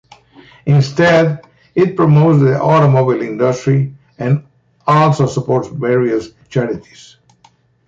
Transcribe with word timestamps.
Instead, 0.65 1.45
it 1.75 1.95
promotes 1.95 2.39
the 2.39 2.59
automobile 2.59 3.21
industry, 3.21 3.95
and 4.17 4.43
also 4.87 5.27
supports 5.27 5.67
various 5.67 6.29
charities. 6.49 7.17